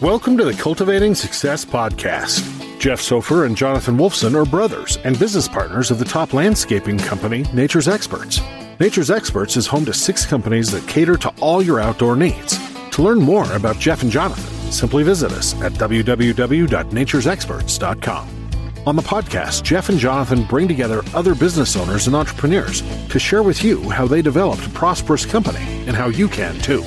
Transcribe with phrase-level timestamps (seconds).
[0.00, 2.78] Welcome to the Cultivating Success Podcast.
[2.78, 7.42] Jeff Sophir and Jonathan Wolfson are brothers and business partners of the top landscaping company,
[7.52, 8.40] Nature's Experts.
[8.78, 12.56] Nature's Experts is home to six companies that cater to all your outdoor needs.
[12.90, 18.28] To learn more about Jeff and Jonathan, simply visit us at www.naturesexperts.com.
[18.86, 23.42] On the podcast, Jeff and Jonathan bring together other business owners and entrepreneurs to share
[23.42, 26.84] with you how they developed a prosperous company and how you can too.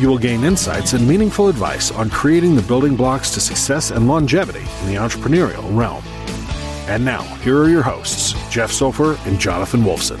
[0.00, 4.08] You will gain insights and meaningful advice on creating the building blocks to success and
[4.08, 6.02] longevity in the entrepreneurial realm.
[6.88, 10.18] And now, here are your hosts, Jeff Sophir and Jonathan Wolfson.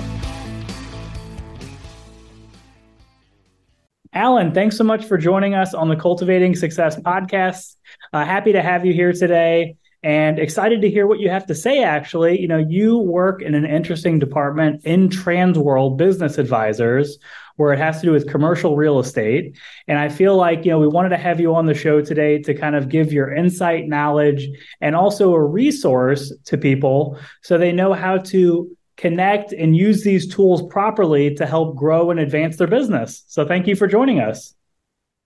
[4.12, 7.76] Alan, thanks so much for joining us on the Cultivating Success podcast.
[8.12, 11.54] Uh, happy to have you here today and excited to hear what you have to
[11.54, 17.18] say actually you know you work in an interesting department in transworld business advisors
[17.60, 19.54] where it has to do with commercial real estate.
[19.86, 22.38] And I feel like, you know, we wanted to have you on the show today
[22.38, 24.48] to kind of give your insight, knowledge,
[24.80, 30.26] and also a resource to people so they know how to connect and use these
[30.34, 33.24] tools properly to help grow and advance their business.
[33.28, 34.54] So thank you for joining us.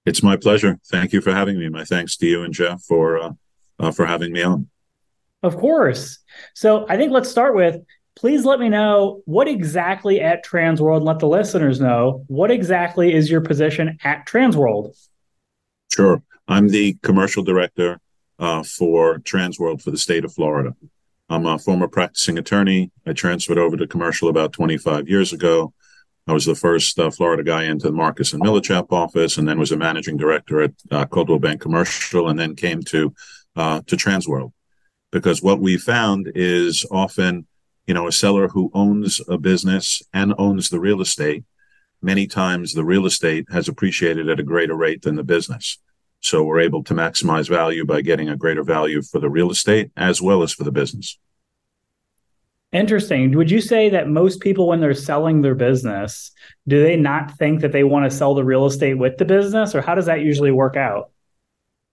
[0.04, 0.80] It's my pleasure.
[0.86, 1.68] Thank you for having me.
[1.68, 3.30] My thanks to you and Jeff for uh,
[3.78, 4.68] uh, for having me on.
[5.44, 6.18] Of course.
[6.54, 7.76] So I think let's start with
[8.16, 13.30] please let me know what exactly at Transworld, let the listeners know what exactly is
[13.30, 14.94] your position at Transworld.
[15.92, 16.22] Sure.
[16.46, 18.00] I'm the commercial director
[18.38, 20.74] uh, for Transworld for the state of Florida.
[21.28, 22.90] I'm a former practicing attorney.
[23.06, 25.72] I transferred over to commercial about 25 years ago.
[26.26, 29.58] I was the first uh, Florida guy into the Marcus and Millichap office, and then
[29.58, 33.14] was a managing director at uh, Coldwell Banker Commercial, and then came to
[33.56, 34.52] uh, to Transworld.
[35.12, 37.46] Because what we found is often
[37.86, 41.44] you know, a seller who owns a business and owns the real estate,
[42.00, 45.78] many times the real estate has appreciated at a greater rate than the business.
[46.20, 49.90] So we're able to maximize value by getting a greater value for the real estate
[49.96, 51.18] as well as for the business.
[52.72, 53.36] Interesting.
[53.36, 56.32] Would you say that most people, when they're selling their business,
[56.66, 59.74] do they not think that they want to sell the real estate with the business,
[59.74, 61.10] or how does that usually work out?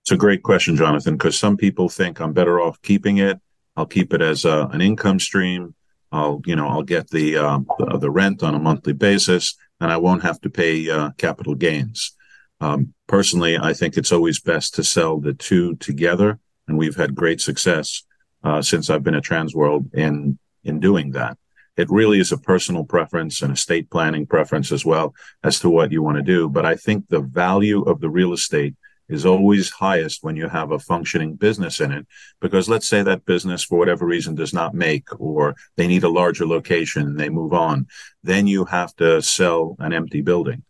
[0.03, 3.39] It's a great question, Jonathan, because some people think I'm better off keeping it.
[3.75, 5.75] I'll keep it as a, an income stream.
[6.11, 7.59] I'll, you know, I'll get the, uh,
[7.97, 12.15] the, rent on a monthly basis, and I won't have to pay uh, capital gains.
[12.59, 17.15] Um, personally, I think it's always best to sell the two together, and we've had
[17.15, 18.03] great success
[18.43, 21.37] uh, since I've been at Transworld in in doing that.
[21.77, 25.91] It really is a personal preference and estate planning preference as well as to what
[25.91, 26.49] you want to do.
[26.49, 28.75] But I think the value of the real estate
[29.11, 32.07] is always highest when you have a functioning business in it.
[32.39, 36.09] Because let's say that business, for whatever reason, does not make, or they need a
[36.09, 37.87] larger location they move on.
[38.23, 40.63] Then you have to sell an empty building,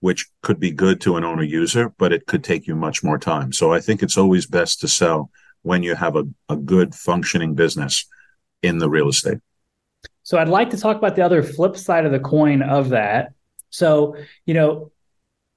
[0.00, 3.18] which could be good to an owner user, but it could take you much more
[3.18, 3.52] time.
[3.52, 5.30] So I think it's always best to sell
[5.62, 8.06] when you have a, a good functioning business
[8.62, 9.38] in the real estate.
[10.22, 13.32] So I'd like to talk about the other flip side of the coin of that.
[13.70, 14.16] So,
[14.46, 14.92] you know,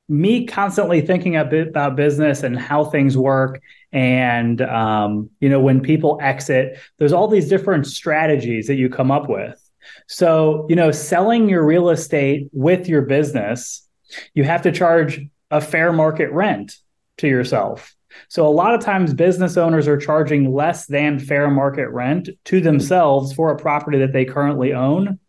[0.09, 6.19] me constantly thinking about business and how things work and um, you know when people
[6.21, 9.59] exit there's all these different strategies that you come up with.
[10.07, 13.87] So you know selling your real estate with your business
[14.33, 15.21] you have to charge
[15.51, 16.77] a fair market rent
[17.17, 17.95] to yourself.
[18.27, 22.61] So a lot of times business owners are charging less than fair market rent to
[22.61, 25.19] themselves for a property that they currently own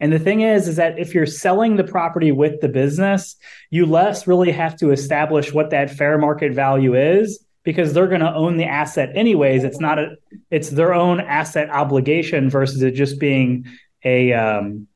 [0.00, 3.36] and the thing is, is that if you're selling the property with the business,
[3.70, 8.20] you less really have to establish what that fair market value is because they're going
[8.20, 9.64] to own the asset anyways.
[9.64, 10.16] It's not a,
[10.50, 13.66] it's their own asset obligation versus it just being
[14.04, 14.86] a, um,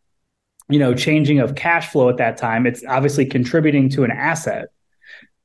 [0.69, 2.67] you know, changing of cash flow at that time.
[2.67, 4.69] It's obviously contributing to an asset.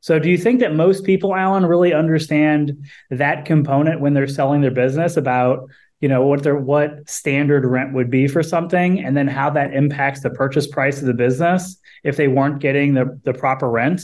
[0.01, 4.61] So, do you think that most people, Alan, really understand that component when they're selling
[4.61, 9.15] their business about you know what their what standard rent would be for something and
[9.15, 13.19] then how that impacts the purchase price of the business if they weren't getting the,
[13.23, 14.01] the proper rent.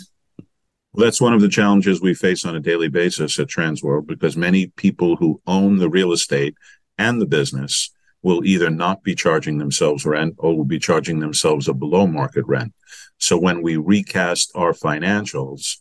[0.94, 4.38] Well, that's one of the challenges we face on a daily basis at transworld because
[4.38, 6.56] many people who own the real estate
[6.97, 11.68] and the business will either not be charging themselves rent or will be charging themselves
[11.68, 12.74] a below market rent.
[13.18, 15.77] So when we recast our financials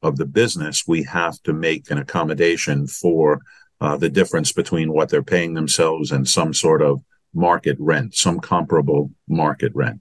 [0.00, 3.40] of the business we have to make an accommodation for
[3.82, 7.02] uh, the difference between what they're paying themselves and some sort of
[7.34, 10.00] market rent, some comparable market rent.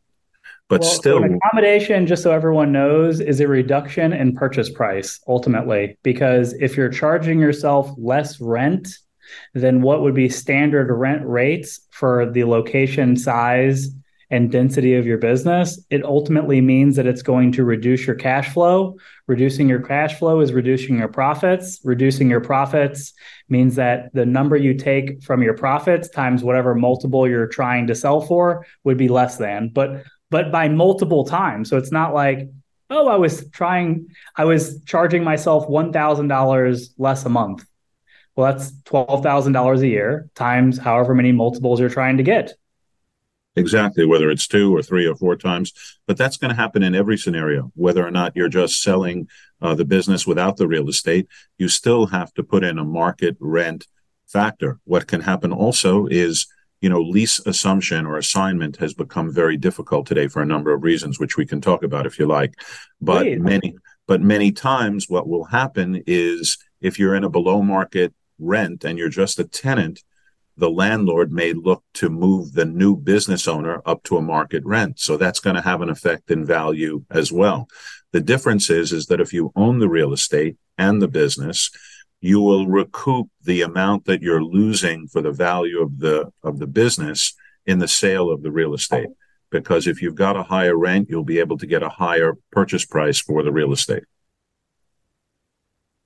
[0.70, 5.20] But well, still, so accommodation, just so everyone knows, is a reduction in purchase price
[5.28, 5.98] ultimately.
[6.04, 8.88] Because if you're charging yourself less rent
[9.56, 13.90] than what would be standard rent rates for the location size
[14.32, 18.54] and density of your business, it ultimately means that it's going to reduce your cash
[18.54, 18.98] flow.
[19.28, 21.80] Reducing your cash flow is reducing your profits.
[21.84, 23.14] Reducing your profits
[23.50, 27.96] means that the number you take from your profits times whatever multiple you're trying to
[27.96, 31.70] sell for would be less than, but but by multiple times.
[31.70, 32.50] So it's not like,
[32.90, 37.66] oh, I was trying, I was charging myself $1,000 less a month.
[38.36, 42.54] Well, that's $12,000 a year times however many multiples you're trying to get.
[43.56, 45.74] Exactly, whether it's two or three or four times.
[46.08, 49.28] But that's going to happen in every scenario, whether or not you're just selling
[49.62, 51.28] uh, the business without the real estate,
[51.58, 53.88] you still have to put in a market rent
[54.28, 54.80] factor.
[54.86, 56.48] What can happen also is,
[56.80, 60.84] you know, lease assumption or assignment has become very difficult today for a number of
[60.84, 62.54] reasons, which we can talk about if you like.
[63.02, 63.42] But Wait.
[63.42, 63.76] many,
[64.08, 68.98] but many times what will happen is if you're in a below market rent and
[68.98, 70.02] you're just a tenant,
[70.62, 75.00] the landlord may look to move the new business owner up to a market rent.
[75.00, 77.68] So that's going to have an effect in value as well.
[78.12, 81.72] The difference is, is that if you own the real estate and the business,
[82.22, 86.68] you will recoup the amount that you're losing for the value of the, of the
[86.68, 87.34] business
[87.66, 89.10] in the sale of the real estate.
[89.50, 92.86] Because if you've got a higher rent, you'll be able to get a higher purchase
[92.86, 94.04] price for the real estate.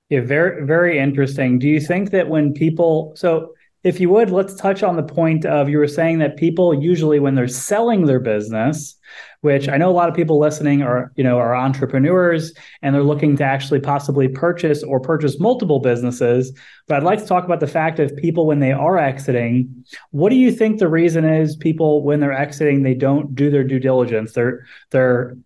[0.08, 1.58] Yeah, very very interesting.
[1.58, 3.55] Do you think that when people so
[3.86, 7.20] if you would, let's touch on the point of you were saying that people usually
[7.20, 8.96] when they're selling their business,
[9.42, 12.52] which I know a lot of people listening are, you know, are entrepreneurs
[12.82, 16.52] and they're looking to actually possibly purchase or purchase multiple businesses.
[16.88, 19.84] But I'd like to talk about the fact of people when they are exiting.
[20.10, 23.62] What do you think the reason is people when they're exiting, they don't do their
[23.62, 24.32] due diligence?
[24.32, 25.36] They're they're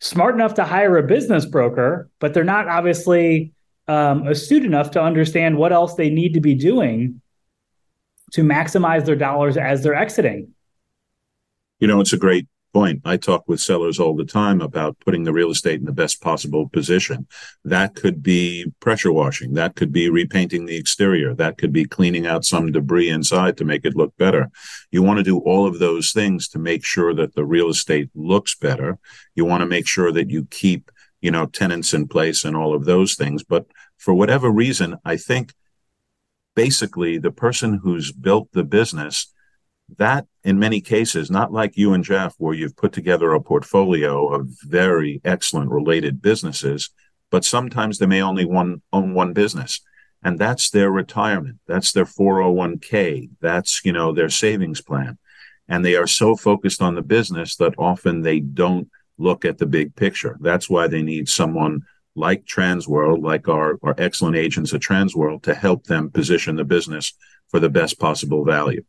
[0.00, 3.52] smart enough to hire a business broker, but they're not obviously
[3.86, 7.20] um, astute enough to understand what else they need to be doing
[8.32, 10.54] to maximize their dollars as they're exiting.
[11.80, 13.02] You know, it's a great point.
[13.04, 16.22] I talk with sellers all the time about putting the real estate in the best
[16.22, 17.26] possible position.
[17.64, 19.54] That could be pressure washing.
[19.54, 21.34] That could be repainting the exterior.
[21.34, 24.50] That could be cleaning out some debris inside to make it look better.
[24.90, 28.08] You want to do all of those things to make sure that the real estate
[28.14, 28.98] looks better.
[29.34, 30.90] You want to make sure that you keep,
[31.20, 33.42] you know, tenants in place and all of those things.
[33.42, 33.66] But
[33.98, 35.52] for whatever reason, I think
[36.54, 39.32] basically the person who's built the business
[39.98, 44.28] that in many cases not like you and jeff where you've put together a portfolio
[44.28, 46.90] of very excellent related businesses
[47.32, 49.80] but sometimes they may only one, own one business.
[50.22, 51.58] And that's their retirement.
[51.66, 55.18] That's their 401k that's you know their savings plan.
[55.66, 58.88] And they are so focused on the business that often they don't
[59.18, 60.36] look at the big picture.
[60.40, 61.80] That's why they need someone
[62.14, 67.14] like Transworld, like our, our excellent agents at Transworld, to help them position the business
[67.48, 68.84] for the best possible value.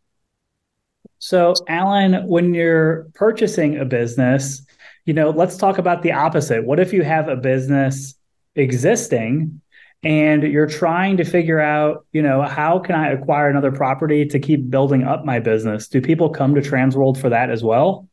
[1.19, 4.65] So, Alan, when you're purchasing a business,
[5.05, 6.65] you know, let's talk about the opposite.
[6.65, 8.15] What if you have a business
[8.55, 9.61] existing
[10.03, 14.39] and you're trying to figure out, you know, how can I acquire another property to
[14.39, 15.87] keep building up my business?
[15.87, 18.09] Do people come to Transworld for that as well?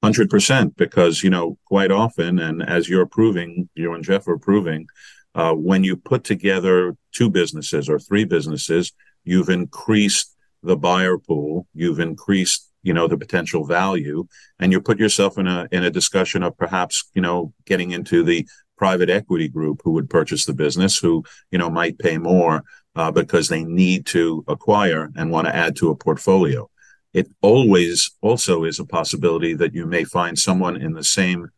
[0.00, 4.38] Hundred percent, because you know quite often, and as you're proving, you and Jeff are
[4.38, 4.86] proving,
[5.34, 8.92] uh, when you put together two businesses or three businesses,
[9.24, 14.24] you've increased the buyer pool, you've increased you know the potential value,
[14.60, 18.22] and you put yourself in a in a discussion of perhaps you know getting into
[18.22, 18.46] the
[18.76, 22.62] private equity group who would purchase the business, who you know might pay more
[22.94, 26.70] uh, because they need to acquire and want to add to a portfolio
[27.12, 31.50] it always also is a possibility that you may find someone in the same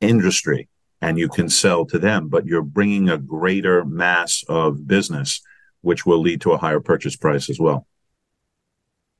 [0.00, 0.68] industry
[1.00, 5.40] and you can sell to them, but you're bringing a greater mass of business,
[5.80, 7.86] which will lead to a higher purchase price as well.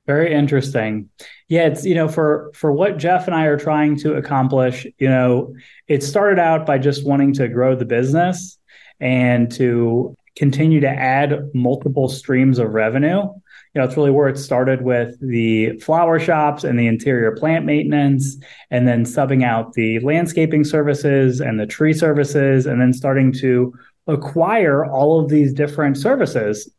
[0.06, 1.10] Very interesting.
[1.48, 5.08] Yeah, it's you know for for what Jeff and I are trying to accomplish, you
[5.08, 5.54] know,
[5.86, 8.58] it started out by just wanting to grow the business
[8.98, 13.28] and to continue to add multiple streams of revenue
[13.74, 17.64] you know, it's really where it started with the flower shops and the interior plant
[17.64, 18.36] maintenance,
[18.70, 23.72] and then subbing out the landscaping services and the tree services, and then starting to
[24.06, 26.70] acquire all of these different services.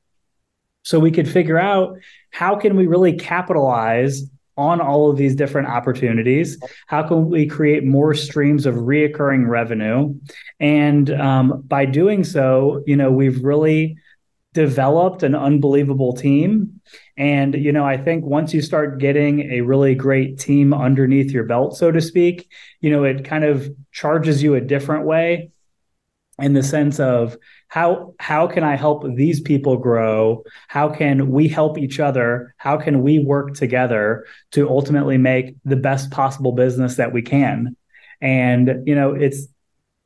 [0.84, 1.98] So we could figure out
[2.30, 4.24] how can we really capitalize
[4.56, 6.62] on all of these different opportunities?
[6.88, 10.14] How can we create more streams of reoccurring revenue?
[10.60, 13.98] And um, by doing so, you know, we've really
[14.54, 16.82] developed an unbelievable team.
[17.18, 21.44] And, you know, I think once you start getting a really great team underneath your
[21.46, 25.52] belt, so to speak, you know, it kind of charges you a different way.
[26.40, 30.44] in the sense of how how can I help these people grow?
[30.68, 32.56] How can we help each other?
[32.58, 37.76] How can we work together to ultimately make the best possible business that we can?
[38.20, 39.48] And you know, it's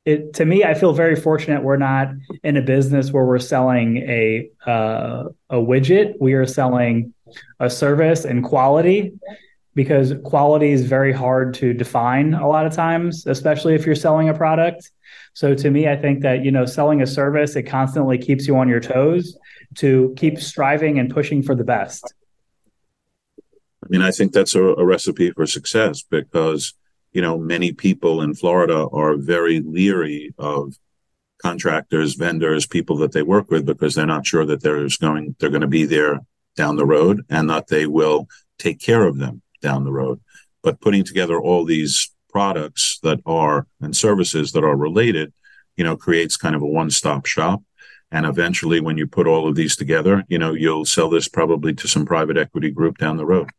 [0.07, 0.63] it to me.
[0.63, 1.61] I feel very fortunate.
[1.63, 2.07] We're not
[2.43, 6.13] in a business where we're selling a uh, a widget.
[6.19, 7.13] We are selling
[7.59, 9.13] a service and quality
[9.75, 14.29] because quality is very hard to define a lot of times, especially if you're selling
[14.29, 14.89] a product.
[15.33, 18.57] So to me, I think that, you know, selling a service, it constantly keeps you
[18.57, 19.37] on your toes
[19.75, 22.11] to keep striving and pushing for the best.
[23.83, 26.73] I mean, I think that's a, a recipe for success because,
[27.11, 30.77] you know, many people in Florida are very leery of
[31.39, 35.49] contractors, vendors, people that they work with because they're not sure that there's going they're
[35.49, 36.19] going to be there
[36.55, 40.19] down the road and that they will take care of them down the road.
[40.63, 45.33] But putting together all these products that are and services that are related,
[45.75, 47.61] you know, creates kind of a one-stop shop.
[48.11, 51.73] And eventually, when you put all of these together, you know, you'll sell this probably
[51.73, 53.49] to some private equity group down the road.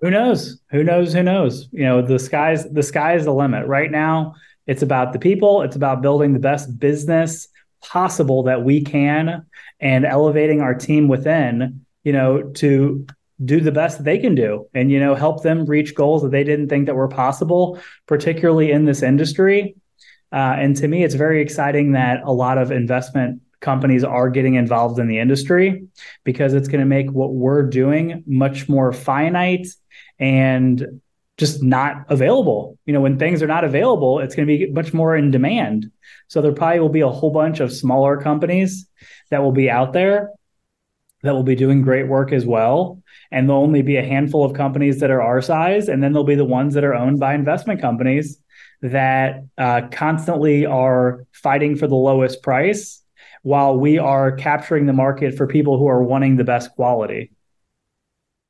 [0.00, 0.60] Who knows?
[0.70, 1.12] Who knows?
[1.12, 1.68] Who knows?
[1.72, 3.66] You know, the sky's the sky is the limit.
[3.66, 4.34] Right now,
[4.66, 5.62] it's about the people.
[5.62, 7.48] It's about building the best business
[7.82, 9.46] possible that we can,
[9.80, 11.86] and elevating our team within.
[12.04, 13.06] You know, to
[13.44, 16.30] do the best that they can do and you know help them reach goals that
[16.30, 19.76] they didn't think that were possible particularly in this industry
[20.32, 24.54] uh, and to me it's very exciting that a lot of investment companies are getting
[24.54, 25.84] involved in the industry
[26.22, 29.66] because it's going to make what we're doing much more finite
[30.20, 31.00] and
[31.36, 32.78] just not available.
[32.86, 35.90] You know when things are not available it's going to be much more in demand.
[36.28, 38.86] So there probably will be a whole bunch of smaller companies
[39.30, 40.30] that will be out there
[41.22, 43.02] that will be doing great work as well.
[43.32, 46.34] And there'll only be a handful of companies that are our size and then there'll
[46.34, 48.38] be the ones that are owned by investment companies
[48.82, 53.02] that uh, constantly are fighting for the lowest price
[53.46, 57.30] while we are capturing the market for people who are wanting the best quality.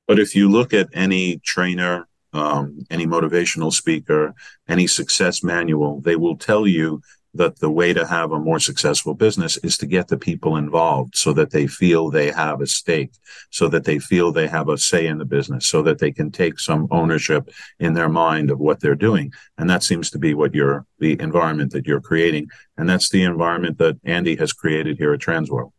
[0.09, 4.35] But if you look at any trainer um, any motivational speaker
[4.69, 7.03] any success manual they will tell you
[7.37, 11.17] that the way to have a more successful business is to get the people involved
[11.17, 13.13] so that they feel they have a stake,
[13.51, 16.31] so that they feel they have a say in the business, so that they can
[16.31, 19.33] take some ownership in their mind of what they're doing.
[19.59, 22.49] And that seems to be what you're, the environment that you're creating.
[22.77, 25.73] And that's the environment that Andy has created here at Transworld.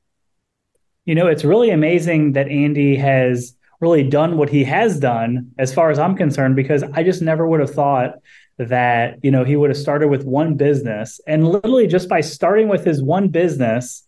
[1.05, 5.73] You know, it's really amazing that Andy has really done what he has done as
[5.73, 8.15] far as I'm concerned, because I just never would have thought
[8.57, 12.67] that you know he would have started with one business and literally just by starting
[12.67, 14.03] with his one business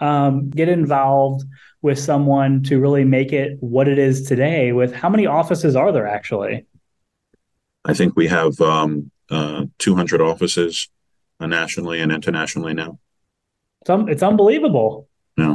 [0.00, 1.44] um, get involved
[1.82, 5.92] with someone to really make it what it is today with how many offices are
[5.92, 6.66] there actually?
[7.84, 10.88] I think we have um, uh, 200 offices
[11.40, 12.98] uh, nationally and internationally now.
[13.82, 15.08] It's, un- it's unbelievable.
[15.36, 15.54] Yeah.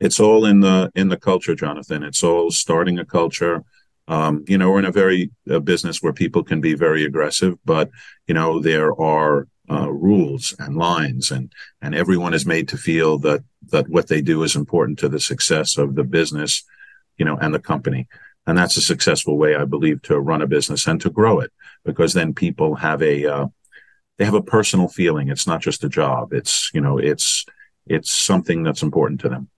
[0.00, 2.02] It's all in the in the culture jonathan.
[2.02, 3.64] It's all starting a culture
[4.06, 7.56] um, you know, we're in a very a business where people can be very aggressive,
[7.64, 7.90] but
[8.26, 13.18] you know there are uh, rules and lines, and and everyone is made to feel
[13.18, 16.64] that that what they do is important to the success of the business,
[17.16, 18.06] you know, and the company.
[18.46, 21.50] And that's a successful way, I believe, to run a business and to grow it,
[21.82, 23.46] because then people have a uh,
[24.18, 25.28] they have a personal feeling.
[25.28, 26.34] It's not just a job.
[26.34, 27.46] It's you know, it's
[27.86, 29.48] it's something that's important to them.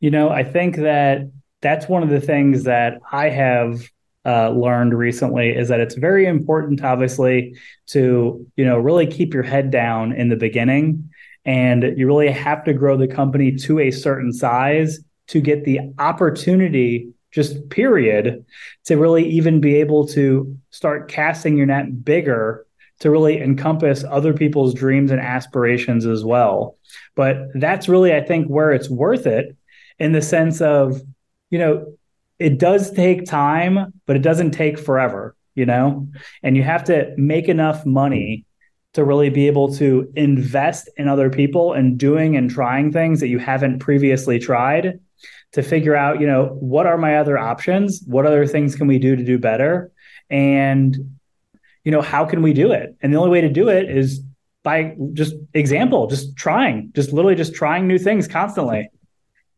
[0.00, 1.30] You know, I think that
[1.66, 3.90] that's one of the things that I have
[4.24, 7.56] uh, learned recently is that it's very important, obviously,
[7.88, 11.10] to you know really keep your head down in the beginning,
[11.44, 15.80] and you really have to grow the company to a certain size to get the
[15.98, 18.44] opportunity just period
[18.84, 22.64] to really even be able to start casting your net bigger
[23.00, 26.78] to really encompass other people's dreams and aspirations as well.
[27.16, 29.56] But that's really i think where it's worth it
[29.98, 31.02] in the sense of
[31.50, 31.94] you know,
[32.38, 36.08] it does take time, but it doesn't take forever, you know?
[36.42, 38.44] And you have to make enough money
[38.94, 43.28] to really be able to invest in other people and doing and trying things that
[43.28, 45.00] you haven't previously tried
[45.52, 48.02] to figure out, you know, what are my other options?
[48.06, 49.90] What other things can we do to do better?
[50.28, 51.18] And,
[51.84, 52.96] you know, how can we do it?
[53.00, 54.22] And the only way to do it is
[54.62, 58.88] by just example, just trying, just literally just trying new things constantly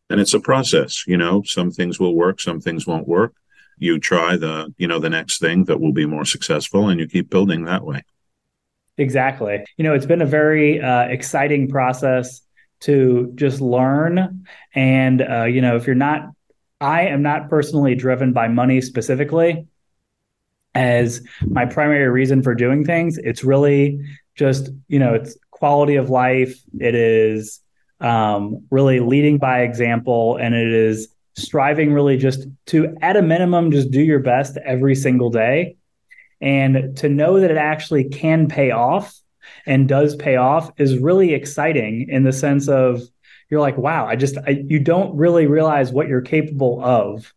[0.09, 1.43] and it's a process you know?
[1.43, 3.33] Some things will work some things won't work.
[3.77, 7.07] You try the you know the next thing that will be more successful and you
[7.07, 8.03] keep building that way.
[8.97, 9.65] Exactly.
[9.77, 12.41] You know it's been a very uh, exciting process
[12.81, 16.29] to just learn and uh, you know if you're not
[16.79, 19.67] i am not personally driven by money specifically.
[20.75, 26.09] As my primary reason for doing things it's really just you know it's quality of
[26.09, 26.57] life.
[26.79, 27.59] It is
[27.99, 33.71] um, really leading by example, and it is striving really just to, at a minimum,
[33.71, 35.77] just do your best every single day.
[36.41, 39.13] And to know that it actually can pay off
[39.65, 43.01] and does pay off is really exciting in the sense of
[43.49, 47.33] you're like, wow, I just, I, you don't really realize what you're capable of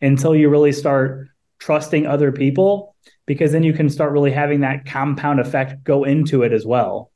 [0.00, 1.28] until you really start
[1.58, 2.94] trusting other people,
[3.26, 7.10] because then you can start really having that compound effect go into it as well.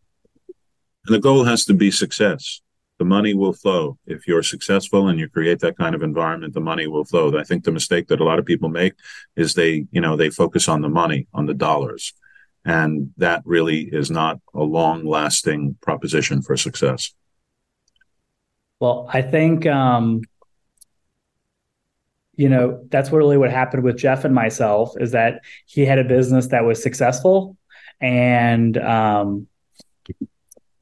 [1.06, 2.60] And the goal has to be success
[2.98, 3.96] the money will flow.
[4.06, 7.38] If you're successful and you create that kind of environment, the money will flow.
[7.38, 8.94] I think the mistake that a lot of people make
[9.36, 12.12] is they, you know, they focus on the money, on the dollars.
[12.64, 17.14] And that really is not a long lasting proposition for success.
[18.80, 20.22] Well, I think, um,
[22.34, 26.04] you know, that's really what happened with Jeff and myself is that he had a
[26.04, 27.56] business that was successful
[28.00, 29.46] and, um,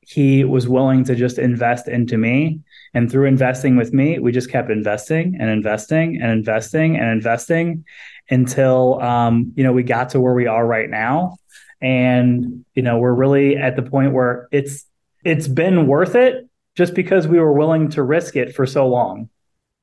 [0.06, 2.60] he was willing to just invest into me.
[2.94, 7.84] And through investing with me, we just kept investing and investing and investing and investing
[8.30, 11.36] until um, you know we got to where we are right now.
[11.80, 14.86] And you know we're really at the point where it's
[15.24, 19.28] it's been worth it just because we were willing to risk it for so long.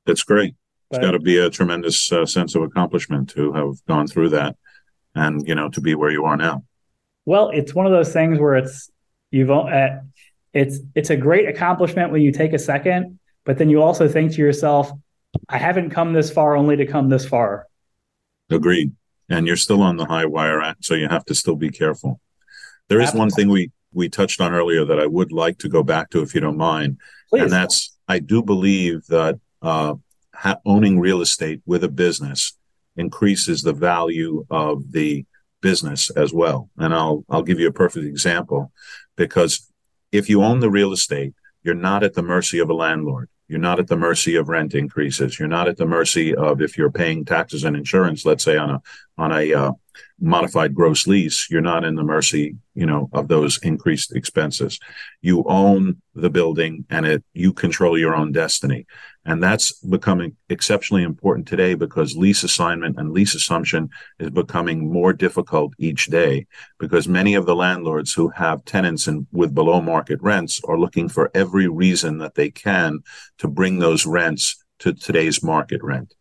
[0.06, 0.54] That's great.
[0.90, 4.30] But, it's got to be a tremendous uh, sense of accomplishment to have gone through
[4.30, 4.56] that,
[5.14, 6.64] and you know to be where you are now.
[7.26, 8.90] Well, it's one of those things where it's
[9.30, 9.98] you've uh,
[10.54, 14.32] it's it's a great accomplishment when you take a second, but then you also think
[14.32, 14.90] to yourself,
[15.48, 17.66] I haven't come this far only to come this far.
[18.50, 18.92] Agreed.
[19.28, 22.20] And you're still on the high wire act, so you have to still be careful.
[22.88, 25.82] There is one thing we we touched on earlier that I would like to go
[25.82, 26.98] back to if you don't mind.
[27.30, 27.42] Please.
[27.42, 29.94] And that's I do believe that uh,
[30.34, 32.56] ha- owning real estate with a business
[32.96, 35.24] increases the value of the
[35.60, 36.70] business as well.
[36.76, 38.70] And I'll I'll give you a perfect example
[39.16, 39.72] because
[40.14, 43.28] if you own the real estate, you're not at the mercy of a landlord.
[43.48, 45.38] You're not at the mercy of rent increases.
[45.38, 48.70] You're not at the mercy of if you're paying taxes and insurance, let's say on
[48.70, 48.82] a
[49.18, 49.72] on a uh,
[50.20, 54.78] modified gross lease, you're not in the mercy, you know, of those increased expenses.
[55.20, 58.86] You own the building and it you control your own destiny.
[59.26, 65.14] And that's becoming exceptionally important today because lease assignment and lease assumption is becoming more
[65.14, 66.46] difficult each day
[66.78, 71.08] because many of the landlords who have tenants in, with below market rents are looking
[71.08, 73.00] for every reason that they can
[73.38, 76.14] to bring those rents to today's market rent.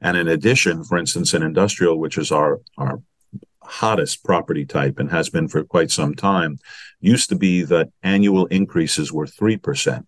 [0.00, 3.00] And in addition, for instance, in industrial, which is our, our
[3.62, 6.58] hottest property type and has been for quite some time,
[7.00, 10.06] used to be that annual increases were 3%.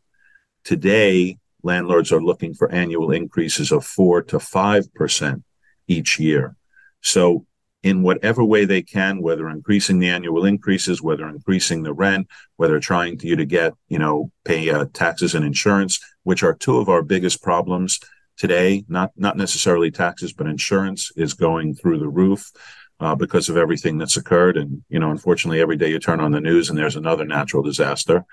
[0.65, 5.43] Today, landlords are looking for annual increases of 4 to 5%
[5.89, 6.57] each year.
[7.03, 7.47] So
[7.83, 12.27] in whatever way they can, whether increasing the annual increases, whether increasing the rent,
[12.57, 16.55] whether trying to you to get, you know, pay uh, taxes and insurance, which are
[16.55, 18.01] two of our biggest problems
[18.37, 18.85] today.
[18.89, 22.51] Not not necessarily taxes, but insurance is going through the roof
[22.99, 24.57] uh, because of everything that's occurred.
[24.57, 27.63] And, you know, unfortunately, every day you turn on the news and there's another natural
[27.63, 28.25] disaster.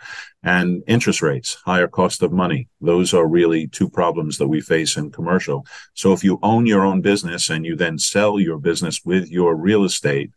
[0.41, 2.69] And interest rates, higher cost of money.
[2.79, 5.65] Those are really two problems that we face in commercial.
[5.93, 9.55] So if you own your own business and you then sell your business with your
[9.55, 10.31] real estate,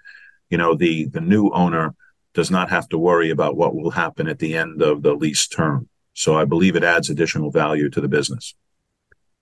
[0.51, 1.95] you know, the, the new owner
[2.35, 5.47] does not have to worry about what will happen at the end of the lease
[5.47, 5.89] term.
[6.15, 8.55] So I believe it adds additional value to the business.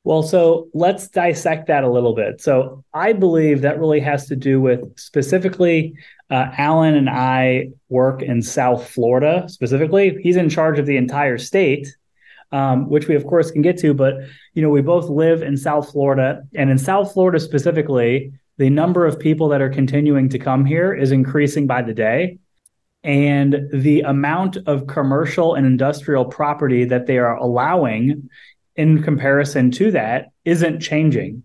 [0.04, 2.42] Well, so let's dissect that a little bit.
[2.42, 5.94] So I believe that really has to do with specifically
[6.30, 10.18] uh, Alan and I work in South Florida specifically.
[10.22, 11.88] He's in charge of the entire state,
[12.52, 13.94] um, which we of course can get to.
[13.94, 14.16] But
[14.52, 19.06] you know, we both live in South Florida, and in South Florida specifically, the number
[19.06, 22.38] of people that are continuing to come here is increasing by the day.
[23.02, 28.30] And the amount of commercial and industrial property that they are allowing
[28.76, 31.44] in comparison to that isn't changing.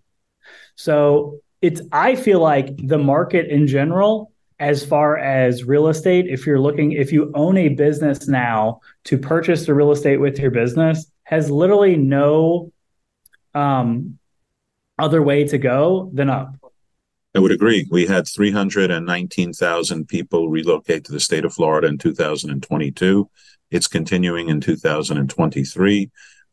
[0.74, 6.46] So it's I feel like the market in general as far as real estate if
[6.46, 10.50] you're looking if you own a business now to purchase the real estate with your
[10.50, 12.70] business has literally no
[13.54, 14.18] um
[14.98, 16.54] other way to go than up.
[17.34, 17.86] I would agree.
[17.90, 23.30] We had 319,000 people relocate to the state of Florida in 2022.
[23.70, 26.10] It's continuing in 2023.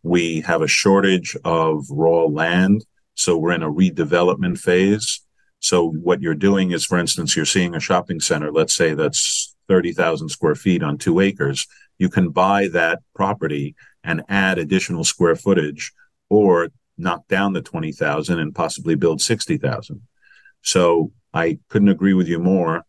[0.07, 2.85] We have a shortage of raw land.
[3.15, 5.21] So we're in a redevelopment phase.
[5.59, 9.55] So what you're doing is, for instance, you're seeing a shopping center, let's say that's
[9.67, 11.67] 30,000 square feet on two acres.
[11.97, 15.91] You can buy that property and add additional square footage
[16.29, 20.01] or knock down the 20,000 and possibly build 60,000.
[20.61, 22.83] So I couldn't agree with you more.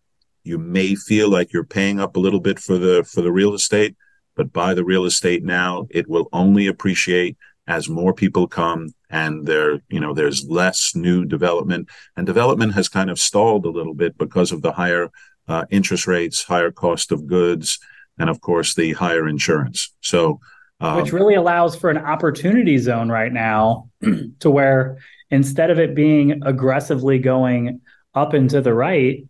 [0.44, 3.54] You may feel like you're paying up a little bit for the, for the real
[3.54, 3.96] estate,
[4.38, 5.88] but buy the real estate now.
[5.90, 11.24] It will only appreciate as more people come and there, you know, there's less new
[11.24, 15.10] development and development has kind of stalled a little bit because of the higher
[15.48, 17.78] uh, interest rates, higher cost of goods,
[18.16, 19.92] and of course the higher insurance.
[20.02, 20.40] So,
[20.80, 23.90] um, which really allows for an opportunity zone right now
[24.40, 24.98] to where
[25.30, 27.80] instead of it being aggressively going
[28.14, 29.24] up and to the right,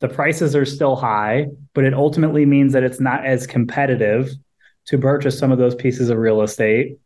[0.00, 4.30] the prices are still high, but it ultimately means that it's not as competitive
[4.90, 6.98] to purchase some of those pieces of real estate.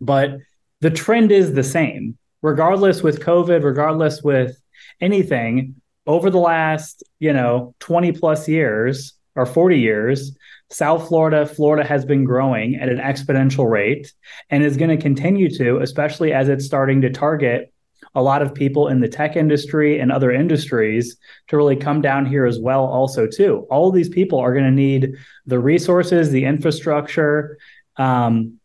[0.00, 0.38] But
[0.80, 4.56] the trend is the same, regardless with COVID, regardless with
[5.00, 5.76] anything.
[6.06, 10.36] Over the last, you know, 20 plus years or 40 years,
[10.70, 14.12] South Florida, Florida has been growing at an exponential rate
[14.48, 17.71] and is going to continue to, especially as it's starting to target
[18.14, 21.16] a lot of people in the tech industry and other industries
[21.48, 23.66] to really come down here as well also too.
[23.70, 25.14] All these people are going to need
[25.46, 27.58] the resources the infrastructure
[27.96, 28.58] um,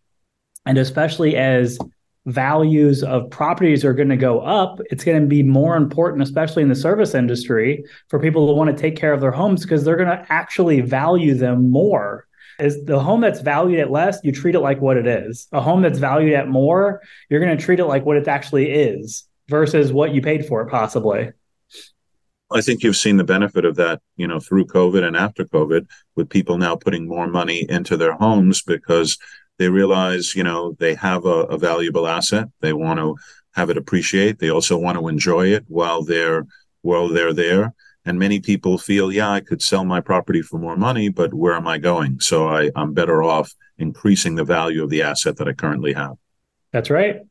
[0.65, 1.79] and especially as
[2.25, 6.61] values of properties are going to go up it's going to be more important especially
[6.61, 9.85] in the service industry for people to want to take care of their homes because
[9.85, 12.27] they're going to actually value them more.
[12.59, 15.47] Is the home that's valued at less you treat it like what it is.
[15.53, 18.71] A home that's valued at more you're going to treat it like what it actually
[18.71, 21.31] is versus what you paid for it possibly
[22.51, 25.85] I think you've seen the benefit of that, you know, through COVID and after COVID,
[26.15, 29.17] with people now putting more money into their homes because
[29.57, 32.47] they realize, you know, they have a, a valuable asset.
[32.61, 33.15] They want to
[33.53, 34.39] have it appreciate.
[34.39, 36.45] They also want to enjoy it while they're
[36.83, 37.73] while they're there.
[38.05, 41.55] And many people feel, yeah, I could sell my property for more money, but where
[41.55, 42.21] am I going?
[42.21, 46.15] So I, I'm better off increasing the value of the asset that I currently have.
[46.71, 47.23] That's right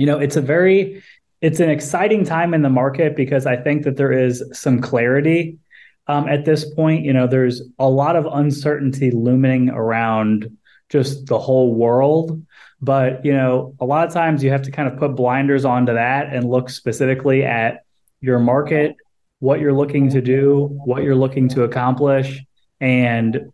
[0.00, 1.02] you know, it's a very
[1.42, 5.58] it's an exciting time in the market because I think that there is some clarity
[6.06, 7.04] um, at this point.
[7.04, 10.56] You know, there's a lot of uncertainty looming around
[10.88, 12.44] just the whole world.
[12.82, 15.94] But, you know, a lot of times you have to kind of put blinders onto
[15.94, 17.84] that and look specifically at
[18.20, 18.96] your market,
[19.38, 22.40] what you're looking to do, what you're looking to accomplish,
[22.80, 23.52] and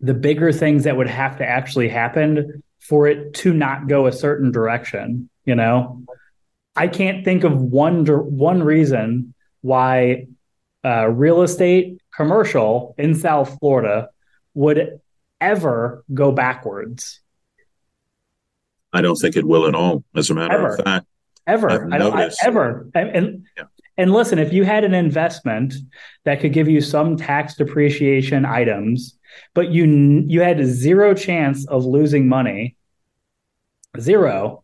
[0.00, 4.12] the bigger things that would have to actually happen for it to not go a
[4.12, 5.28] certain direction.
[5.50, 6.04] You know,
[6.76, 10.28] I can't think of one one reason why
[10.84, 14.10] uh, real estate commercial in South Florida
[14.54, 15.00] would
[15.40, 17.18] ever go backwards.
[18.92, 20.04] I don't think it will at all.
[20.14, 20.74] As a matter ever.
[20.76, 21.06] of fact,
[21.48, 23.64] ever, I don't, I, ever, and, and, yeah.
[23.98, 25.74] and listen, if you had an investment
[26.26, 29.18] that could give you some tax depreciation items,
[29.54, 29.84] but you
[30.28, 32.76] you had zero chance of losing money,
[33.98, 34.62] zero,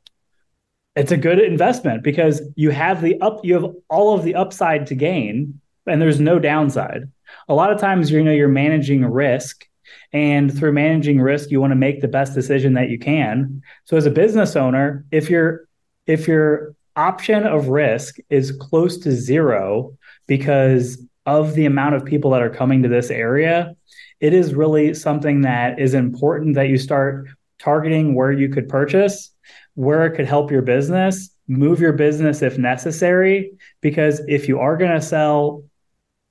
[0.96, 4.86] it's a good investment because you have the up you have all of the upside
[4.86, 7.10] to gain and there's no downside.
[7.48, 9.66] A lot of times you know you're managing risk
[10.12, 13.62] and through managing risk you want to make the best decision that you can.
[13.84, 15.68] So as a business owner if your
[16.06, 22.30] if your option of risk is close to zero because of the amount of people
[22.30, 23.76] that are coming to this area
[24.18, 27.28] it is really something that is important that you start
[27.58, 29.30] targeting where you could purchase
[29.74, 33.52] where it could help your business, move your business if necessary.
[33.80, 35.64] Because if you are going to sell,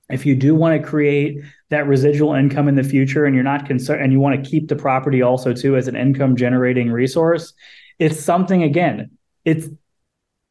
[0.09, 3.65] if you do want to create that residual income in the future and you're not
[3.65, 7.53] concerned and you want to keep the property also too as an income generating resource,
[7.97, 9.11] it's something again,
[9.43, 9.67] it's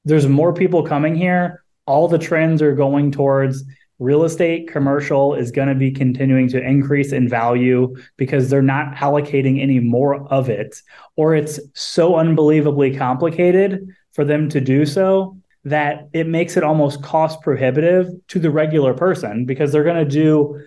[0.05, 1.65] there's more people coming here.
[1.87, 3.65] All the trends are going towards
[3.99, 8.95] real estate commercial is going to be continuing to increase in value because they're not
[8.97, 10.81] allocating any more of it
[11.17, 17.03] or it's so unbelievably complicated for them to do so that it makes it almost
[17.03, 20.61] cost prohibitive to the regular person because they're going to do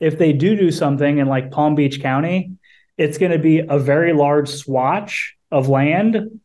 [0.00, 2.52] if they do do something in like Palm Beach County
[2.98, 6.40] it's going to be a very large swatch of land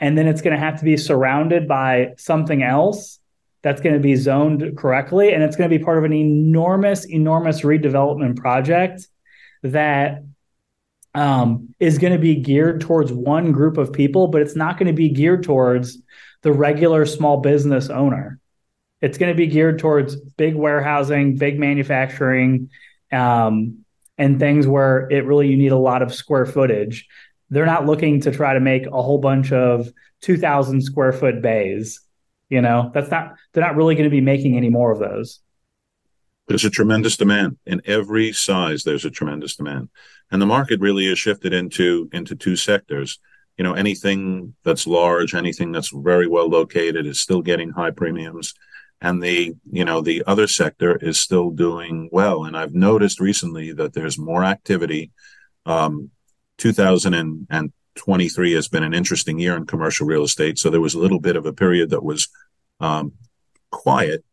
[0.00, 3.18] and then it's going to have to be surrounded by something else
[3.62, 7.04] that's going to be zoned correctly and it's going to be part of an enormous
[7.06, 9.06] enormous redevelopment project
[9.62, 10.24] that
[11.14, 14.86] um, is going to be geared towards one group of people but it's not going
[14.86, 15.98] to be geared towards
[16.42, 18.38] the regular small business owner.
[19.00, 22.70] It's going to be geared towards big warehousing big manufacturing
[23.10, 23.84] um,
[24.18, 27.08] and things where it really you need a lot of square footage.
[27.50, 29.88] They're not looking to try to make a whole bunch of
[30.22, 32.00] 2000 square foot bays
[32.52, 35.40] you know, that's not they're not really going to be making any more of those.
[36.48, 38.84] There's a tremendous demand in every size.
[38.84, 39.88] There's a tremendous demand,
[40.30, 43.18] and the market really is shifted into into two sectors.
[43.56, 48.54] You know, anything that's large, anything that's very well located, is still getting high premiums,
[49.00, 52.44] and the you know the other sector is still doing well.
[52.44, 55.10] And I've noticed recently that there's more activity
[55.64, 56.10] Um,
[57.94, 60.58] 2023 has been an interesting year in commercial real estate.
[60.58, 62.28] So there was a little bit of a period that was
[62.80, 63.12] um,
[63.70, 64.24] quiet,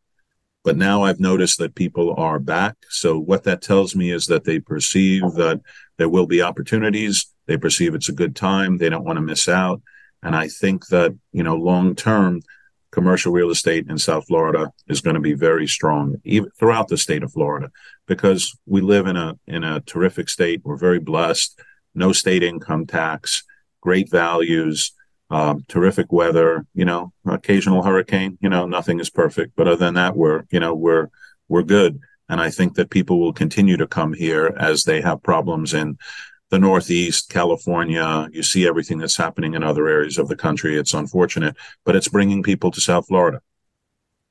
[0.63, 2.75] but now I've noticed that people are back.
[2.89, 5.61] So what that tells me is that they perceive that
[5.97, 7.33] there will be opportunities.
[7.45, 8.77] They perceive it's a good time.
[8.77, 9.81] They don't want to miss out.
[10.21, 12.41] And I think that, you know, long term,
[12.91, 16.97] commercial real estate in South Florida is going to be very strong even throughout the
[16.97, 17.69] state of Florida
[18.07, 20.61] because we live in a in a terrific state.
[20.63, 21.59] We're very blessed.
[21.95, 23.43] No state income tax,
[23.81, 24.91] great values,
[25.29, 26.65] um, terrific weather.
[26.73, 28.37] You know, occasional hurricane.
[28.41, 31.09] You know, nothing is perfect, but other than that, we're you know we're
[31.47, 31.99] we're good.
[32.29, 35.97] And I think that people will continue to come here as they have problems in
[36.49, 38.29] the Northeast, California.
[38.31, 40.77] You see everything that's happening in other areas of the country.
[40.77, 43.41] It's unfortunate, but it's bringing people to South Florida.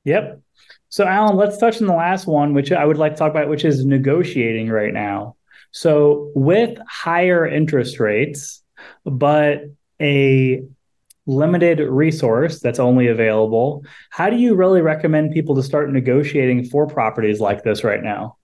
[0.05, 0.41] Yep.
[0.89, 3.49] So, Alan, let's touch on the last one, which I would like to talk about,
[3.49, 5.35] which is negotiating right now.
[5.71, 8.63] So, with higher interest rates,
[9.05, 9.63] but
[10.01, 10.63] a
[11.25, 16.87] limited resource that's only available, how do you really recommend people to start negotiating for
[16.87, 18.37] properties like this right now?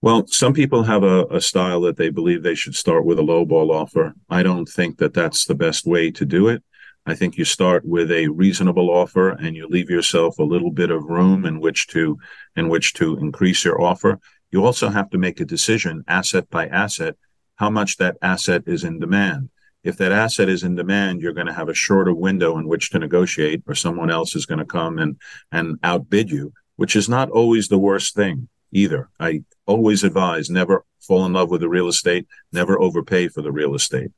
[0.00, 3.22] Well, some people have a, a, style that they believe they should start with a
[3.22, 4.14] low ball offer.
[4.30, 6.62] I don't think that that's the best way to do it.
[7.04, 10.90] I think you start with a reasonable offer and you leave yourself a little bit
[10.90, 12.18] of room in which to
[12.54, 14.20] in which to increase your offer.
[14.52, 17.16] You also have to make a decision asset by asset
[17.58, 19.50] how much that asset is in demand.
[19.84, 22.90] If that asset is in demand, you're going to have a shorter window in which
[22.90, 25.16] to negotiate or someone else is going to come and
[25.52, 29.08] and outbid you, which is not always the worst thing either.
[29.20, 33.52] I always advise never fall in love with the real estate, never overpay for the
[33.52, 34.10] real estate.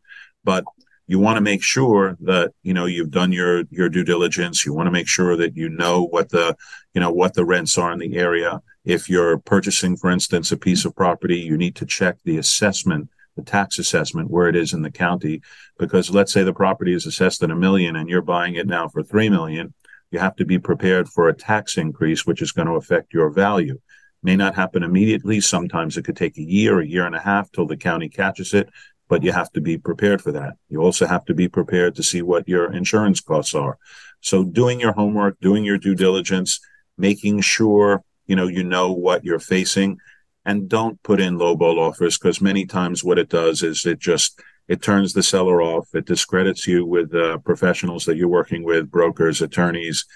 [0.44, 0.64] But
[1.06, 4.72] you want to make sure that you know you've done your your due diligence you
[4.72, 6.56] want to make sure that you know what the
[6.94, 10.56] you know what the rents are in the area if you're purchasing for instance a
[10.56, 14.72] piece of property you need to check the assessment the tax assessment where it is
[14.72, 15.40] in the county
[15.78, 18.88] because let's say the property is assessed at a million and you're buying it now
[18.88, 19.72] for 3 million
[20.10, 23.30] you have to be prepared for a tax increase which is going to affect your
[23.30, 23.78] value
[24.22, 25.40] may not happen immediately.
[25.40, 28.52] Sometimes it could take a year, a year and a half till the county catches
[28.54, 28.68] it,
[29.08, 30.54] but you have to be prepared for that.
[30.68, 33.78] You also have to be prepared to see what your insurance costs are.
[34.20, 36.60] So doing your homework, doing your due diligence,
[36.98, 39.98] making sure, you know, you know what you're facing
[40.44, 44.40] and don't put in lowball offers because many times what it does is it just,
[44.68, 45.88] it turns the seller off.
[45.94, 50.06] It discredits you with uh, professionals that you're working with, brokers, attorneys,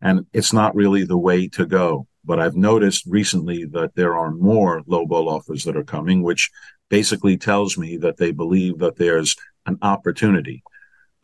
[0.00, 2.06] and it's not really the way to go.
[2.24, 6.50] But I've noticed recently that there are more lowball offers that are coming, which
[6.88, 10.62] basically tells me that they believe that there's an opportunity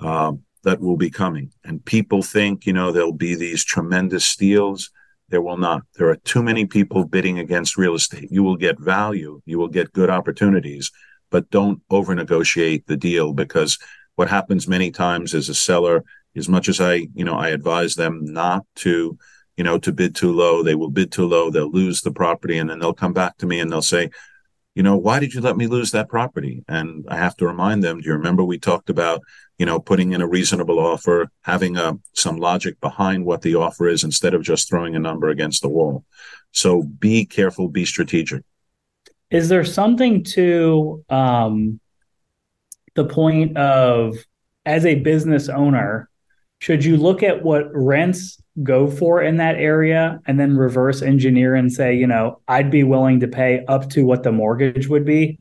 [0.01, 0.33] uh,
[0.65, 1.53] that will be coming.
[1.65, 4.91] And people think, you know, there'll be these tremendous steals.
[5.31, 5.83] There will not.
[5.97, 8.29] There are too many people bidding against real estate.
[8.31, 10.91] You will get value, you will get good opportunities,
[11.31, 13.79] but don't over negotiate the deal because
[14.17, 16.05] what happens many times is a seller,
[16.37, 19.19] as much as I, you know, I advise them not to
[19.57, 20.63] you know, to bid too low.
[20.63, 21.51] They will bid too low.
[21.51, 24.09] They'll lose the property and then they'll come back to me and they'll say,
[24.81, 26.65] you know, why did you let me lose that property?
[26.67, 29.21] And I have to remind them, do you remember we talked about,
[29.59, 33.57] you know, putting in a reasonable offer, having a, uh, some logic behind what the
[33.57, 36.07] offer is instead of just throwing a number against the wall.
[36.53, 38.43] So be careful, be strategic.
[39.31, 41.79] Is there something to um,
[42.95, 44.17] the point of,
[44.65, 46.09] as a business owner,
[46.59, 51.55] should you look at what rents go for in that area and then reverse engineer
[51.55, 55.05] and say, you know, I'd be willing to pay up to what the mortgage would
[55.05, 55.39] be?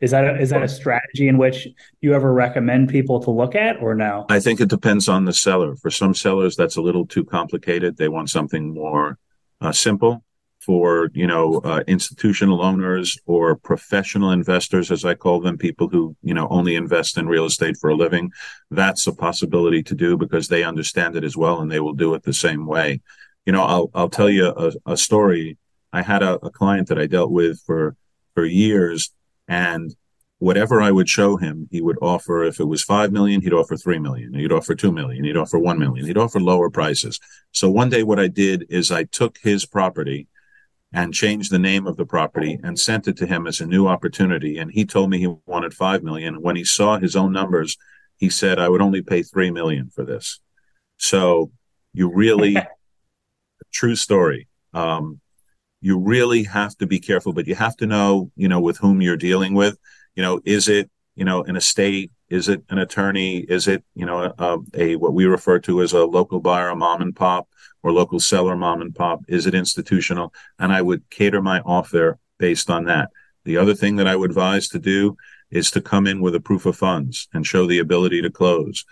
[0.00, 1.68] Is that a, is that a strategy in which
[2.00, 4.26] you ever recommend people to look at or no?
[4.28, 5.76] I think it depends on the seller.
[5.76, 7.96] For some sellers, that's a little too complicated.
[7.96, 9.18] They want something more
[9.60, 10.23] uh, simple
[10.64, 16.16] for you know uh, institutional owners or professional investors as i call them people who
[16.22, 18.30] you know only invest in real estate for a living
[18.70, 22.14] that's a possibility to do because they understand it as well and they will do
[22.14, 23.00] it the same way
[23.46, 25.58] you know i'll i'll tell you a, a story
[25.92, 27.96] i had a, a client that i dealt with for
[28.34, 29.12] for years
[29.48, 29.94] and
[30.38, 33.76] whatever I would show him, he would offer, if it was 5 million, he'd offer
[33.78, 34.34] 3 million.
[34.34, 35.24] He'd offer 2 million.
[35.24, 36.06] He'd offer 1 million.
[36.06, 37.18] He'd offer lower prices.
[37.52, 40.28] So one day what I did is I took his property
[40.94, 43.88] and changed the name of the property and sent it to him as a new
[43.88, 44.58] opportunity.
[44.58, 46.40] And he told me he wanted five million.
[46.40, 47.76] When he saw his own numbers,
[48.16, 50.38] he said, I would only pay three million for this.
[50.96, 51.50] So
[51.92, 52.56] you really,
[53.72, 54.46] true story.
[54.72, 55.20] Um,
[55.80, 59.02] you really have to be careful, but you have to know, you know, with whom
[59.02, 59.76] you're dealing with.
[60.14, 62.12] You know, is it, you know, an estate?
[62.30, 63.38] Is it an attorney?
[63.38, 66.76] Is it, you know, a, a what we refer to as a local buyer, a
[66.76, 67.48] mom and pop?
[67.84, 69.20] Or local seller mom and pop?
[69.28, 70.32] Is it institutional?
[70.58, 73.10] And I would cater my offer based on that.
[73.44, 75.16] The other thing that I would advise to do
[75.50, 78.84] is to come in with a proof of funds and show the ability to close.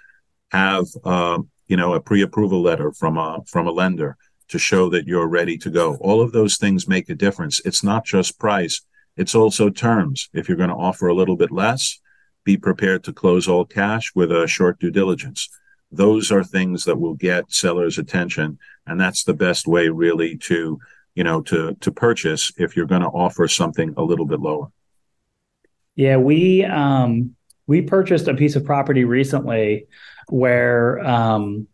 [0.51, 5.07] Have uh, you know a pre-approval letter from a from a lender to show that
[5.07, 5.97] you're ready to go.
[6.03, 7.63] All of those things make a difference.
[7.65, 8.83] It's not just price;
[9.17, 10.29] it's also terms.
[10.35, 11.99] If you're going to offer a little bit less,
[12.45, 15.49] be prepared to close all cash with a short due diligence.
[15.91, 20.79] Those are things that will get sellers' attention, and that's the best way, really, to
[21.15, 24.69] you know to to purchase if you're going to offer something a little bit lower.
[25.95, 27.35] Yeah, we um,
[27.67, 29.87] we purchased a piece of property recently
[30.29, 31.67] where um,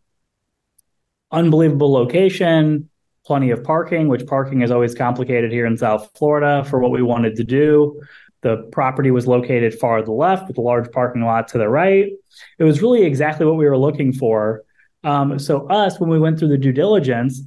[1.31, 2.89] unbelievable location,
[3.25, 7.03] plenty of parking, which parking is always complicated here in South Florida for what we
[7.03, 8.01] wanted to do.
[8.41, 11.69] The property was located far to the left with a large parking lot to the
[11.69, 12.13] right.
[12.59, 14.63] It was really exactly what we were looking for.
[15.05, 17.43] Um, so, us, when we went through the due diligence,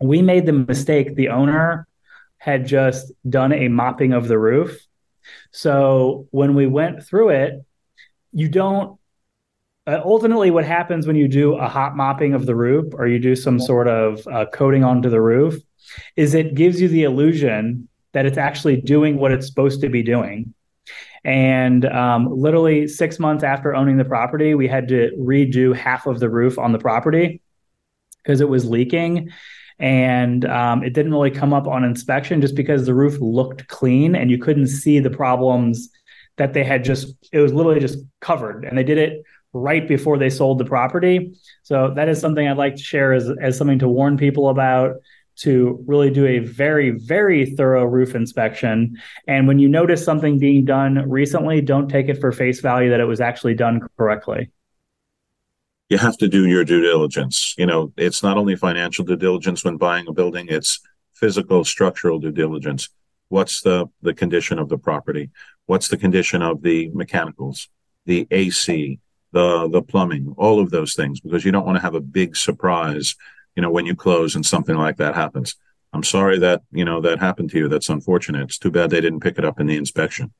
[0.00, 1.14] we made the mistake.
[1.14, 1.86] The owner
[2.38, 4.86] had just done a mopping of the roof
[5.50, 7.64] so when we went through it,
[8.32, 8.98] you don't.
[9.86, 13.18] Uh, ultimately, what happens when you do a hot mopping of the roof or you
[13.18, 15.56] do some sort of uh, coating onto the roof
[16.14, 20.02] is it gives you the illusion that it's actually doing what it's supposed to be
[20.02, 20.54] doing.
[21.24, 26.20] And um, literally six months after owning the property, we had to redo half of
[26.20, 27.40] the roof on the property
[28.22, 29.30] because it was leaking.
[29.78, 34.14] And um, it didn't really come up on inspection just because the roof looked clean
[34.14, 35.90] and you couldn't see the problems
[36.36, 38.64] that they had just it was literally just covered.
[38.64, 41.34] And they did it right before they sold the property.
[41.62, 44.96] So that is something i'd like to share as, as something to warn people about
[45.36, 50.64] to really do a very very thorough roof inspection and when you notice something being
[50.64, 54.50] done recently don't take it for face value that it was actually done correctly
[55.92, 57.54] you have to do your due diligence.
[57.58, 60.80] You know, it's not only financial due diligence when buying a building, it's
[61.12, 62.88] physical, structural due diligence.
[63.28, 65.28] What's the, the condition of the property?
[65.66, 67.68] What's the condition of the mechanicals,
[68.06, 69.00] the AC,
[69.32, 72.36] the, the plumbing, all of those things, because you don't want to have a big
[72.36, 73.14] surprise,
[73.56, 75.56] you know, when you close and something like that happens.
[75.92, 77.68] I'm sorry that, you know, that happened to you.
[77.68, 78.42] That's unfortunate.
[78.42, 80.32] It's too bad they didn't pick it up in the inspection.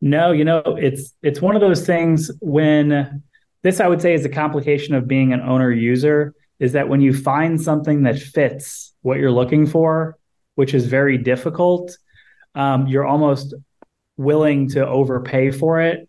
[0.00, 3.22] No, you know, it's, it's one of those things when,
[3.62, 7.00] this I would say is a complication of being an owner user is that when
[7.00, 10.16] you find something that fits what you're looking for,
[10.54, 11.96] which is very difficult,
[12.54, 13.54] um, you're almost
[14.16, 16.08] willing to overpay for it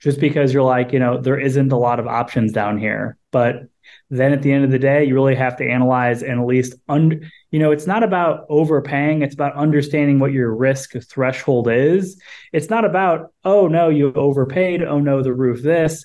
[0.00, 3.16] just because you're like, you know, there isn't a lot of options down here.
[3.30, 3.68] But
[4.08, 6.74] then at the end of the day, you really have to analyze and at least,
[6.88, 9.22] un- you know, it's not about overpaying.
[9.22, 12.20] It's about understanding what your risk threshold is.
[12.52, 14.82] It's not about, oh no, you overpaid.
[14.82, 16.04] Oh no, the roof this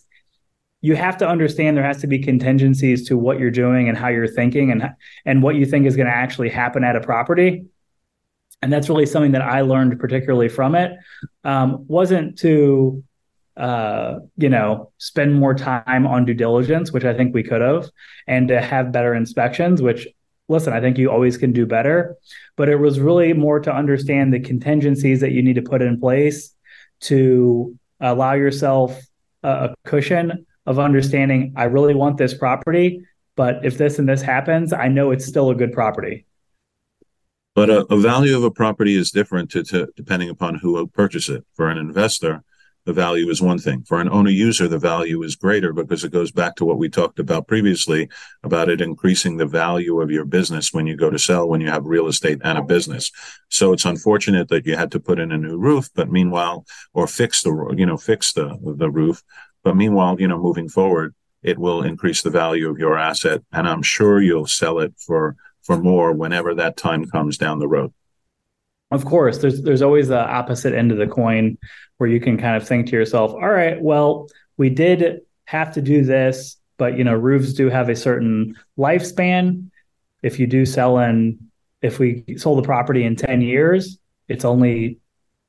[0.86, 4.08] you have to understand there has to be contingencies to what you're doing and how
[4.08, 4.92] you're thinking and
[5.26, 7.66] and what you think is going to actually happen at a property
[8.62, 10.92] and that's really something that i learned particularly from it
[11.44, 13.04] um, wasn't to
[13.58, 17.90] uh, you know spend more time on due diligence which i think we could have
[18.28, 20.08] and to have better inspections which
[20.50, 22.16] listen i think you always can do better
[22.58, 26.00] but it was really more to understand the contingencies that you need to put in
[26.00, 26.54] place
[27.00, 29.00] to allow yourself
[29.44, 34.22] a, a cushion of understanding I really want this property, but if this and this
[34.22, 36.26] happens, I know it's still a good property.
[37.54, 40.88] But a, a value of a property is different to, to, depending upon who will
[40.88, 41.46] purchase it.
[41.54, 42.44] For an investor,
[42.86, 43.84] the value is one thing.
[43.84, 46.88] For an owner user, the value is greater because it goes back to what we
[46.88, 48.10] talked about previously
[48.44, 51.70] about it increasing the value of your business when you go to sell, when you
[51.70, 53.12] have real estate and a business.
[53.50, 57.08] So it's unfortunate that you had to put in a new roof, but meanwhile, or
[57.08, 59.24] fix the, you know, fix the, the roof.
[59.64, 63.42] But meanwhile, you know, moving forward, it will increase the value of your asset.
[63.52, 67.68] And I'm sure you'll sell it for, for more whenever that time comes down the
[67.68, 67.94] road.
[68.92, 71.58] Of course, there's there's always the opposite end of the coin
[71.98, 75.82] where you can kind of think to yourself, all right, well, we did have to
[75.82, 79.70] do this, but you know, roofs do have a certain lifespan.
[80.22, 81.40] If you do sell in,
[81.82, 85.00] if we sold the property in 10 years, it's only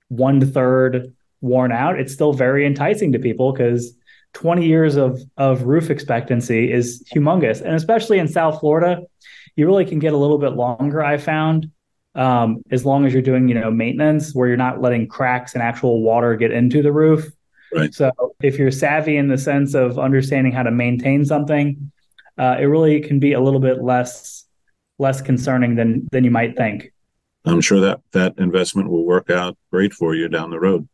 [0.09, 1.99] one third worn out.
[1.99, 3.97] It's still very enticing to people because
[4.37, 9.01] 20 years of of roof expectancy is humongous and especially in south florida
[9.57, 11.71] you really can get a little bit longer i found
[12.17, 15.63] um, as long as you're doing you know maintenance where you're not letting cracks and
[15.63, 17.31] actual water get into the roof
[17.75, 17.95] right.
[17.95, 18.11] so
[18.43, 21.93] if you're savvy in the sense of understanding how to maintain something
[22.39, 24.47] uh, it really can be a little bit less
[24.99, 26.93] less concerning than than you might think
[27.45, 30.89] i'm sure that that investment will work out great for you down the road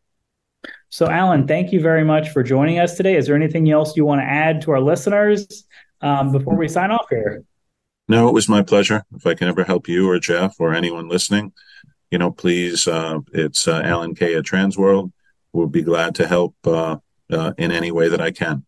[0.89, 3.17] so, Alan, thank you very much for joining us today.
[3.17, 5.65] Is there anything else you want to add to our listeners
[6.01, 7.43] um, before we sign off here?
[8.07, 9.05] No, it was my pleasure.
[9.15, 11.53] If I can ever help you or Jeff or anyone listening,
[12.11, 15.11] you know, please, uh, it's uh, Alan Kaye at Transworld.
[15.53, 16.97] We'll be glad to help uh,
[17.31, 18.65] uh, in any way that I can.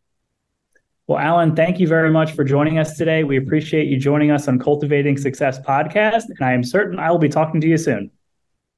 [1.08, 3.24] Well, Alan, thank you very much for joining us today.
[3.24, 7.20] We appreciate you joining us on Cultivating Success podcast, and I am certain I will
[7.20, 8.10] be talking to you soon.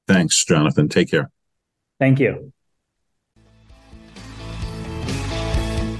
[0.07, 0.89] Thanks, Jonathan.
[0.89, 1.29] Take care.
[1.99, 2.51] Thank you.